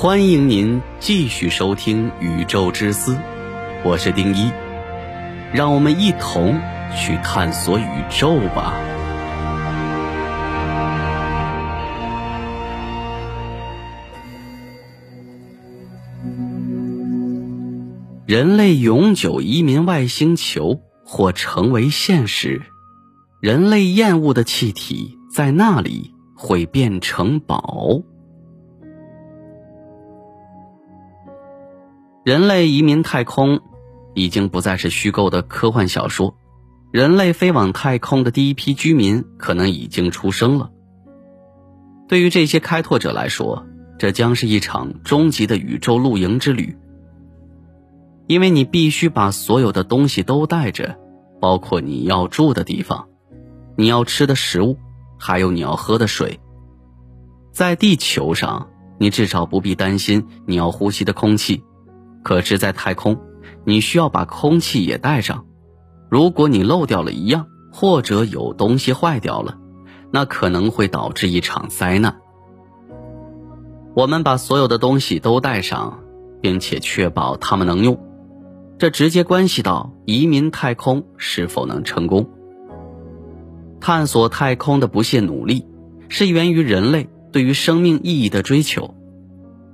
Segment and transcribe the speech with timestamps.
[0.00, 3.14] 欢迎您继续收听《宇宙之思》，
[3.84, 4.52] 我是丁一，
[5.52, 6.56] 让我们一同
[6.96, 8.74] 去探索宇宙吧。
[18.24, 22.62] 人类永久移民外星球或成为现实，
[23.40, 28.00] 人类厌恶的气体在那里会变成宝。
[32.24, 33.60] 人类移民太空
[34.14, 36.36] 已经不再是虚构的科幻小说，
[36.90, 40.70] 人类飞往太空的第一批居民可能已经出生了。
[42.08, 43.66] 对于这些开拓者来说，
[43.98, 46.76] 这将是一场终极的宇宙露营之旅。
[48.26, 50.98] 因为你必须把所有的东西都带着，
[51.40, 53.08] 包括你要住的地方、
[53.76, 54.76] 你要吃的食物，
[55.18, 56.40] 还有你要喝的水。
[57.52, 61.62] 在地球上，你至少不必担心你要呼吸的空气；
[62.28, 63.18] 可是，在太空，
[63.64, 65.46] 你需要把空气也带上。
[66.10, 69.56] 如果你漏掉了一样，或者有东西坏掉了，
[70.12, 72.18] 那可能会导致一场灾难。
[73.94, 76.00] 我们把所有的东西都带上，
[76.42, 77.98] 并且确保它们能用。
[78.76, 82.28] 这直接关系到移民太空是否能成功。
[83.80, 85.64] 探索太空的不懈努力，
[86.10, 88.94] 是源于人类对于生命意义的追求。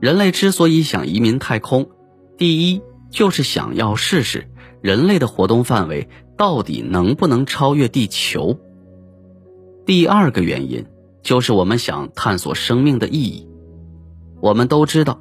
[0.00, 1.88] 人类之所以想移民太空，
[2.36, 4.48] 第一就是想要试试
[4.80, 8.58] 人类的活动范围到底能不能超越地球。
[9.86, 10.86] 第二个原因
[11.22, 13.48] 就是我们想探索生命的意义。
[14.40, 15.20] 我们都知道，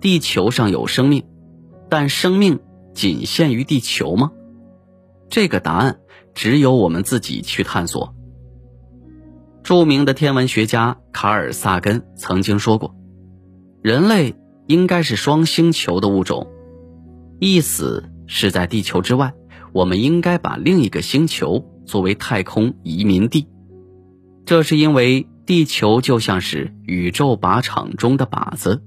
[0.00, 1.24] 地球上有生命，
[1.88, 2.60] 但生命。
[2.94, 4.32] 仅限于地球吗？
[5.30, 6.00] 这个答案
[6.34, 8.14] 只有我们自己去探索。
[9.62, 12.94] 著名的天文学家卡尔萨根曾经说过
[13.80, 14.34] ：“人类
[14.66, 16.51] 应该是双星球的物种，
[17.44, 19.34] 意思是在地球之外，
[19.72, 23.48] 我们应该把另一个星球作为太空移民地。
[24.46, 28.84] 这是因为地球就像是宇宙靶场中的靶子，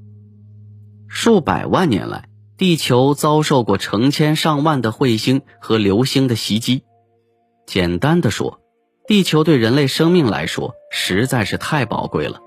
[1.09, 6.83] 数百万年来。”地球遭受过成千上万的彗星和流星的袭击。
[7.67, 8.61] 简单的说，
[9.05, 12.39] 地球对人类生命来说实在是太宝贵了。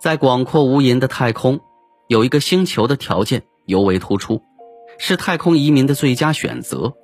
[0.00, 1.60] 在广阔无垠的太空，
[2.08, 4.42] 有一个星球的条件尤为突出，
[4.98, 6.94] 是太空移民的最佳选择。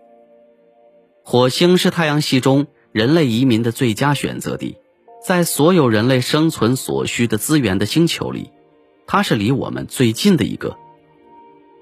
[1.23, 4.79] 火星是太阳系中人类移民的最佳选择地，
[5.25, 8.51] 在所有人类生存所需的资源的星球里，
[9.07, 10.77] 它是离我们最近的一个。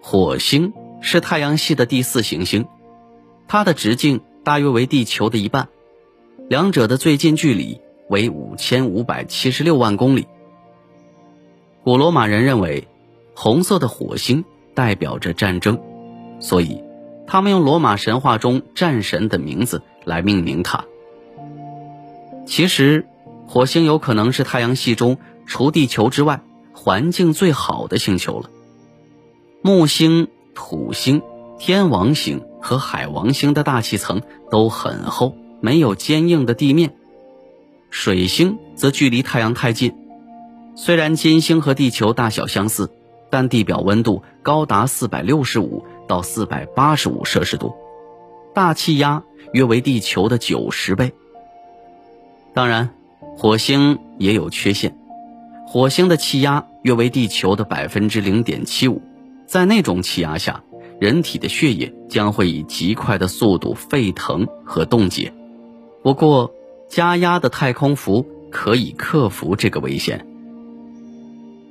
[0.02, 2.66] 火星是太阳系的第四行星，
[3.46, 5.68] 它的直径大约为地球的一半，
[6.48, 10.26] 两者的最近距离为五千五百七十六万公里。
[11.84, 12.86] 古罗马人认为，
[13.34, 14.44] 红色的火星
[14.74, 15.80] 代表着战争，
[16.40, 16.82] 所以
[17.26, 20.84] 他们用罗马神话中战神的名字来命名它。
[22.46, 23.06] 其实，
[23.46, 28.50] 火星有可能是太阳系中除地球之外环境最好的星球了。
[29.60, 31.22] 木星、土星、
[31.58, 36.94] 天王星和海王星的大气层都很厚，没有坚硬的地面。
[37.90, 39.94] 水星则距离太阳太近，
[40.76, 42.90] 虽然金星和地球大小相似，
[43.30, 47.74] 但地表温度高达四百六十五到四百八十五摄氏度，
[48.54, 51.12] 大气压约为地球的九十倍。
[52.54, 52.90] 当然，
[53.36, 54.98] 火星也有缺陷，
[55.66, 59.00] 火星的气压约为地球的百分之零点七五。
[59.46, 60.64] 在那种气压下，
[60.98, 65.32] 人体的血液将会以极快的速度沸腾和冻结。
[66.02, 66.52] 不过，
[66.88, 70.26] 加压的太空服可以克服这个危险。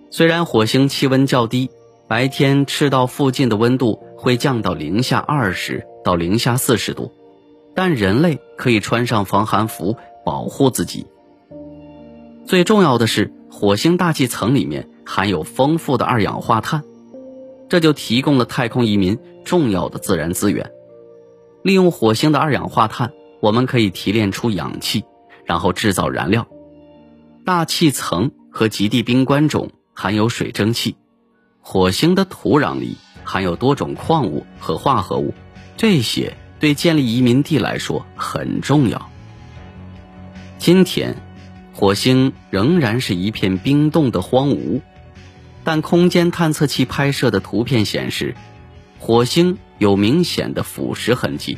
[0.09, 1.69] 虽然火星气温较低，
[2.07, 7.13] 白天赤道附近的温度会降到零下二十到零下四十度，
[7.75, 9.95] 但人类可以穿上防寒服
[10.25, 11.05] 保护自己。
[12.45, 16.83] 最重要的是，火星大气层里面含有丰富的二氧化碳。
[17.69, 20.71] 这就提供了太空移民重要的自然资源。
[21.63, 23.11] 利用火星的二氧化碳，
[23.41, 25.03] 我们可以提炼出氧气，
[25.43, 26.47] 然后制造燃料。
[27.45, 30.95] 大气层和极地冰棺中含有水蒸气，
[31.59, 32.95] 火星的土壤里
[33.27, 35.33] 含有多种矿物和化合物，
[35.75, 39.09] 这些对建立移民地来说很重要。
[40.57, 41.17] 今天，
[41.73, 44.79] 火星仍然是一片冰冻的荒芜。
[45.65, 48.33] 但空间探测器拍摄的图片显示，
[48.97, 51.57] 火星有明显的腐蚀痕迹，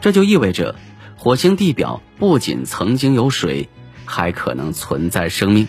[0.00, 0.74] 这就意味着
[1.18, 3.68] 火星地表不仅曾经有水，
[4.06, 5.68] 还可能存在生命。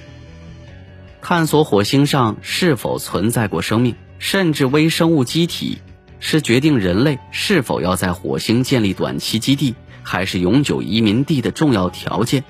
[1.21, 5.79] 探索火星上是否存在过生命，甚至微生物机体，
[6.19, 9.73] 是决定人类是否要在火星建立短期基地，
[10.03, 12.43] 还是永久移民地的重要条件。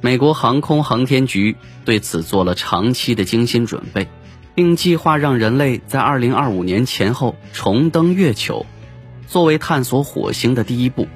[0.00, 1.56] 美国航空航天局
[1.86, 4.08] 对此做了长期的精心准备，
[4.54, 8.66] 并计划让人类在2025年前后重登月球，
[9.26, 11.08] 作为探索火星的第一步。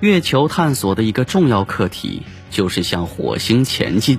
[0.00, 4.18] 月球探索的一个重要课题就是向火星前进。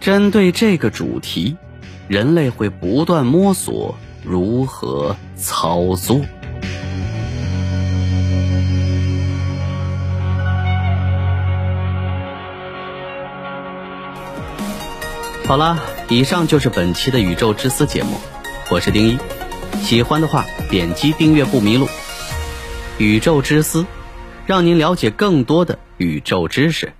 [0.00, 1.56] 针对这个主题，
[2.08, 6.20] 人类会不断摸索如何操作。
[15.46, 15.78] 好了，
[16.08, 18.18] 以上就是本期的《宇宙之思》节目，
[18.70, 19.18] 我是丁一。
[19.82, 21.86] 喜欢的话，点击订阅不迷路。
[22.98, 23.82] 《宇宙之思》，
[24.46, 26.94] 让您了解更多的宇宙知识。